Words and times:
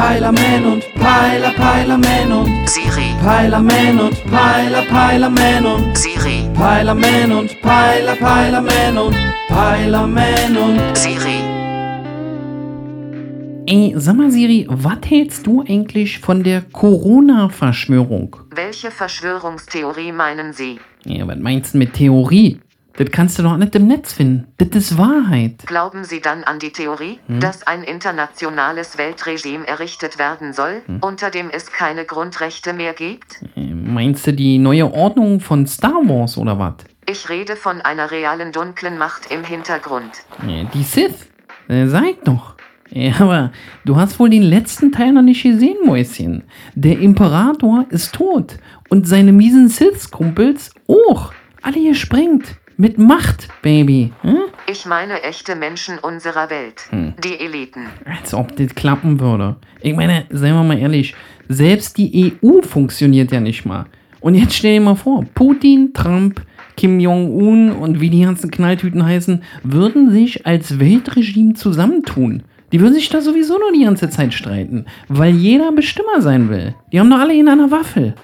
Peilerman 0.00 0.64
und 0.64 0.94
Peiler, 0.94 1.50
Peilerman 1.50 2.32
und 2.32 2.70
Siri, 2.70 3.14
Peilerman 3.22 4.00
und 4.00 4.24
Peiler, 4.30 4.82
Peilerman 4.88 5.66
und 5.66 5.98
Siri, 5.98 6.48
Peilerman 6.54 7.30
und 7.32 7.60
Peiler, 7.60 8.16
Peilerman 8.16 8.96
und 8.96 9.16
Peilerman 9.48 10.56
und 10.56 10.96
Siri. 10.96 11.40
Ey, 13.66 13.92
sag 13.94 14.16
mal 14.16 14.30
Siri, 14.30 14.66
was 14.70 15.00
hältst 15.04 15.46
du 15.46 15.62
eigentlich 15.68 16.18
von 16.18 16.42
der 16.44 16.62
Corona-Verschwörung? 16.62 18.36
Welche 18.54 18.90
Verschwörungstheorie 18.90 20.12
meinen 20.12 20.54
Sie? 20.54 20.80
Ja, 21.04 21.28
was 21.28 21.38
meinst 21.38 21.74
du 21.74 21.78
mit 21.78 21.92
Theorie? 21.92 22.58
Das 23.00 23.10
kannst 23.12 23.38
du 23.38 23.42
doch 23.42 23.56
nicht 23.56 23.74
im 23.74 23.86
Netz 23.86 24.12
finden. 24.12 24.46
Das 24.58 24.68
ist 24.76 24.98
Wahrheit. 24.98 25.62
Glauben 25.64 26.04
Sie 26.04 26.20
dann 26.20 26.44
an 26.44 26.58
die 26.58 26.70
Theorie, 26.70 27.18
dass 27.28 27.66
ein 27.66 27.82
internationales 27.82 28.98
Weltregime 28.98 29.66
errichtet 29.66 30.18
werden 30.18 30.52
soll, 30.52 30.82
unter 31.00 31.30
dem 31.30 31.48
es 31.50 31.72
keine 31.72 32.04
Grundrechte 32.04 32.74
mehr 32.74 32.92
gibt? 32.92 33.42
Äh, 33.56 33.72
Meinst 33.72 34.26
du 34.26 34.34
die 34.34 34.58
neue 34.58 34.92
Ordnung 34.92 35.40
von 35.40 35.66
Star 35.66 36.02
Wars 36.04 36.36
oder 36.36 36.58
was? 36.58 36.74
Ich 37.08 37.30
rede 37.30 37.56
von 37.56 37.80
einer 37.80 38.10
realen 38.10 38.52
dunklen 38.52 38.98
Macht 38.98 39.32
im 39.32 39.44
Hintergrund. 39.44 40.10
Äh, 40.46 40.66
Die 40.74 40.82
Sith? 40.82 41.26
Äh, 41.68 41.86
Sag 41.86 42.22
doch. 42.26 42.54
Ja, 42.90 43.14
aber 43.20 43.50
du 43.86 43.96
hast 43.96 44.18
wohl 44.20 44.28
den 44.28 44.42
letzten 44.42 44.92
Teil 44.92 45.12
noch 45.12 45.22
nicht 45.22 45.42
gesehen, 45.42 45.78
Mäuschen. 45.86 46.44
Der 46.74 46.98
Imperator 46.98 47.86
ist 47.88 48.14
tot 48.14 48.58
und 48.90 49.08
seine 49.08 49.32
miesen 49.32 49.70
Sith-Kumpels 49.70 50.74
auch. 50.86 51.32
Alle 51.62 51.82
gesprengt. 51.82 52.56
Mit 52.80 52.96
Macht, 52.96 53.48
Baby. 53.60 54.10
Hm? 54.22 54.38
Ich 54.66 54.86
meine 54.86 55.22
echte 55.22 55.54
Menschen 55.54 55.98
unserer 55.98 56.48
Welt, 56.48 56.88
die 57.22 57.38
Eliten. 57.38 57.88
Als 58.06 58.32
ob 58.32 58.56
das 58.56 58.74
klappen 58.74 59.20
würde. 59.20 59.56
Ich 59.82 59.94
meine, 59.94 60.24
seien 60.30 60.54
wir 60.54 60.62
mal 60.62 60.78
ehrlich, 60.78 61.14
selbst 61.46 61.98
die 61.98 62.32
EU 62.42 62.62
funktioniert 62.62 63.32
ja 63.32 63.40
nicht 63.40 63.66
mal. 63.66 63.84
Und 64.20 64.34
jetzt 64.34 64.54
stell 64.54 64.78
dir 64.78 64.80
mal 64.80 64.94
vor, 64.94 65.26
Putin, 65.34 65.92
Trump, 65.92 66.40
Kim 66.78 67.00
Jong-un 67.00 67.70
und 67.70 68.00
wie 68.00 68.08
die 68.08 68.22
ganzen 68.22 68.50
Knalltüten 68.50 69.04
heißen, 69.04 69.42
würden 69.62 70.10
sich 70.10 70.46
als 70.46 70.80
Weltregime 70.80 71.52
zusammentun. 71.52 72.44
Die 72.72 72.80
würden 72.80 72.94
sich 72.94 73.10
da 73.10 73.20
sowieso 73.20 73.58
nur 73.58 73.72
die 73.72 73.84
ganze 73.84 74.08
Zeit 74.08 74.32
streiten, 74.32 74.86
weil 75.06 75.34
jeder 75.34 75.70
Bestimmer 75.72 76.22
sein 76.22 76.48
will. 76.48 76.74
Die 76.90 76.98
haben 76.98 77.10
doch 77.10 77.18
alle 77.18 77.34
in 77.34 77.50
einer 77.50 77.70
Waffel. 77.70 78.14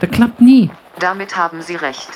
Das 0.00 0.10
klappt 0.10 0.42
nie. 0.42 0.68
Damit 0.98 1.34
haben 1.34 1.62
Sie 1.62 1.76
recht. 1.76 2.10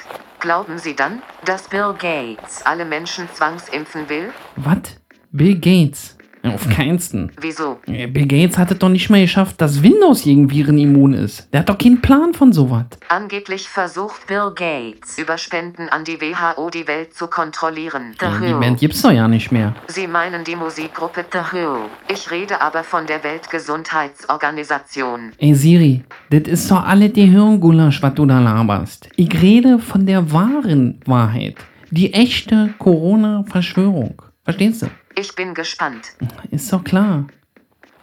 Glauben 0.47 0.79
Sie 0.79 0.95
dann, 0.95 1.23
dass 1.45 1.69
Bill 1.69 1.93
Gates 1.99 2.65
alle 2.65 2.85
Menschen 2.85 3.29
zwangsimpfen 3.35 4.09
will? 4.09 4.33
Was? 4.55 4.97
Bill 5.33 5.57
Gates? 5.57 6.16
Auf 6.55 6.69
keinsten. 6.69 7.33
Wieso? 7.41 7.79
Bill 7.87 8.27
Gates 8.27 8.59
hat 8.59 8.71
es 8.71 8.79
doch 8.79 8.89
nicht 8.89 9.11
mal 9.11 9.21
geschafft, 9.21 9.61
dass 9.61 9.83
Windows 9.83 10.23
gegen 10.23 10.51
Viren 10.51 10.79
immun 10.79 11.13
ist. 11.15 11.49
Der 11.53 11.61
hat 11.61 11.69
doch 11.69 11.79
keinen 11.79 12.01
Plan 12.01 12.35
von 12.35 12.53
sowas. 12.53 12.85
Angeblich 13.09 13.69
versucht 13.69 14.27
Bill 14.27 14.53
Gates 14.55 15.19
über 15.19 15.39
Spenden 15.39 15.89
an 15.89 16.05
die 16.05 16.21
WHO 16.21 16.71
die 16.71 16.87
Welt 16.87 17.15
zu 17.15 17.27
kontrollieren. 17.27 18.15
The 18.21 18.27
Ja, 18.27 18.39
die. 18.41 18.53
Band 18.55 18.81
gibt's 18.81 19.03
doch 19.03 19.13
ja 19.13 19.29
nicht 19.29 19.51
mehr. 19.53 19.75
Sie 19.89 20.07
meinen 20.07 20.45
die 20.45 20.57
Musikgruppe 20.57 21.25
The 21.33 21.39
Who. 21.53 21.87
Ich 22.13 22.31
rede 22.31 22.61
aber 22.61 22.85
von 22.85 23.07
der 23.07 23.23
Weltgesundheitsorganisation. 23.25 25.33
Ey 25.39 25.55
Siri, 25.55 26.05
das 26.31 26.43
ist 26.43 26.71
doch 26.71 26.85
alle 26.85 27.09
die 27.11 27.27
Hirngulasch, 27.27 28.03
was 28.03 28.15
du 28.15 28.27
da 28.27 28.41
laberst. 28.41 29.09
Ich 29.17 29.41
rede 29.43 29.79
von 29.79 30.07
der 30.07 30.33
wahren 30.33 31.01
Wahrheit. 31.07 31.57
Die 31.91 32.13
echte 32.13 32.75
Corona-Verschwörung. 32.79 34.21
Verstehst 34.45 34.83
du? 34.83 34.87
Ich 35.19 35.35
bin 35.35 35.55
gespannt. 35.55 36.13
Ist 36.51 36.71
doch 36.71 36.85
klar. 36.85 37.27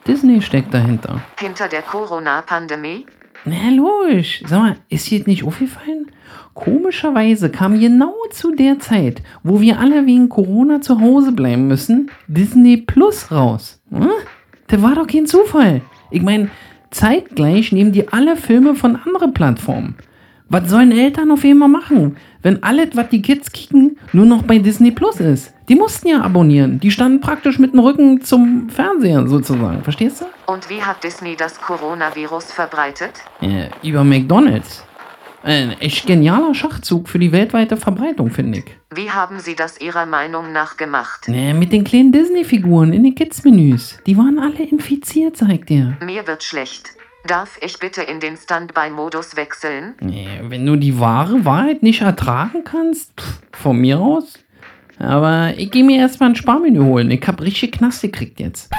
Disney 0.08 0.42
steckt 0.42 0.74
dahinter. 0.74 1.22
Hinter 1.40 1.68
der 1.68 1.84
Corona-Pandemie? 1.84 3.06
Na 3.46 3.70
logisch. 3.70 4.42
Sag 4.48 4.60
mal, 4.60 4.76
ist 4.90 5.12
dir 5.12 5.20
das 5.20 5.28
nicht 5.28 5.44
aufgefallen? 5.44 6.12
Komischerweise 6.56 7.52
kam 7.52 7.80
genau 7.80 8.16
zu 8.32 8.56
der 8.56 8.80
Zeit, 8.80 9.22
wo 9.44 9.62
wir 9.62 9.80
alle 9.80 10.08
wegen 10.08 10.28
Corona 10.28 10.82
zu 10.82 11.00
Hause 11.00 11.34
bleiben 11.34 11.68
müssen, 11.68 12.10
Disney 12.28 12.78
Plus 12.78 13.32
raus. 13.32 13.80
Hm? 13.92 14.10
Das 14.68 14.82
war 14.82 14.96
doch 14.96 15.06
kein 15.06 15.28
Zufall. 15.28 15.82
Ich 16.10 16.24
meine, 16.24 16.50
zeitgleich 16.90 17.72
nehmen 17.72 17.92
die 17.92 18.08
alle 18.08 18.38
Filme 18.38 18.74
von 18.74 18.96
anderen 18.96 19.36
Plattformen. 19.36 19.98
Was 20.50 20.70
sollen 20.70 20.92
Eltern 20.92 21.32
auf 21.32 21.44
einmal 21.44 21.70
machen, 21.70 22.18
wenn 22.42 22.64
alles, 22.64 22.90
was 22.94 23.10
die 23.10 23.22
Kids 23.22 23.52
kicken, 23.52 23.93
nur 24.14 24.26
noch 24.26 24.44
bei 24.44 24.60
Disney 24.60 24.92
Plus 24.92 25.20
ist? 25.20 25.54
Die 25.68 25.76
mussten 25.76 26.08
ja 26.08 26.22
abonnieren. 26.22 26.80
Die 26.80 26.92
standen 26.92 27.20
praktisch 27.20 27.60
mit 27.60 27.74
dem 27.74 27.80
Rücken 27.80 28.22
zum 28.22 28.70
Fernseher 28.70 29.28
sozusagen. 29.28 29.84
Verstehst 29.84 30.22
du? 30.22 30.26
Und 30.52 30.70
wie 30.70 30.82
hat 30.82 31.04
Disney 31.04 31.36
das 31.36 31.60
Coronavirus 31.60 32.52
verbreitet? 32.52 33.12
Äh, 33.42 33.70
über 33.82 34.04
McDonalds. 34.04 34.86
Ein 35.44 35.72
echt 35.82 36.08
genialer 36.08 36.54
Schachzug 36.54 37.10
für 37.10 37.20
die 37.20 37.34
weltweite 37.34 37.76
Verbreitung, 37.76 38.30
finde 38.30 38.60
ich. 38.60 38.66
Wie 38.96 39.10
haben 39.10 39.40
Sie 39.40 39.56
das 39.56 39.82
Ihrer 39.82 40.06
Meinung 40.06 40.54
nach 40.54 40.78
gemacht? 40.78 41.28
Äh, 41.28 41.54
mit 41.54 41.74
den 41.74 41.84
kleinen 41.84 42.14
Disney-Figuren 42.14 42.94
in 42.94 43.04
den 43.04 43.14
Kids-Menüs. 43.14 44.00
Die 44.06 44.18
waren 44.18 44.40
alle 44.40 44.64
infiziert, 44.64 45.36
zeigt 45.36 45.70
dir. 45.70 45.98
Mir 46.02 46.26
wird 46.28 46.44
schlecht. 46.44 46.92
Darf 47.26 47.58
ich 47.62 47.80
bitte 47.80 48.02
in 48.02 48.20
den 48.20 48.36
Standby-Modus 48.36 49.38
wechseln? 49.38 49.96
Äh, 50.02 50.42
wenn 50.42 50.66
du 50.66 50.76
die 50.76 51.00
wahre 51.00 51.46
Wahrheit 51.46 51.82
nicht 51.82 52.02
ertragen 52.02 52.66
kannst, 52.66 53.14
pff, 53.18 53.42
von 53.54 53.78
mir 53.78 54.00
aus. 54.00 54.40
Aber 55.00 55.54
ich 55.58 55.72
gehe 55.72 55.86
mir 55.86 56.00
erstmal 56.00 56.30
ein 56.30 56.36
Sparmenü 56.36 56.84
holen. 56.84 57.12
Ich 57.12 57.26
hab 57.26 57.42
richtig 57.42 57.74
Knast 57.74 58.02
gekriegt 58.02 58.40
jetzt. 58.40 58.70